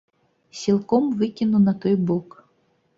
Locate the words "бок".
2.11-2.29